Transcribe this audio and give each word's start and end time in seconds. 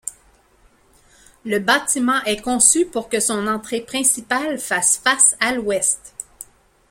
Le 1.45 1.59
bâtiment 1.59 2.23
est 2.23 2.41
conçu 2.41 2.87
pour 2.87 3.07
que 3.07 3.19
son 3.19 3.45
entrée 3.45 3.81
principale 3.81 4.57
fasse 4.57 4.97
face 4.97 5.37
à 5.39 5.53
l'ouest. 5.53 6.15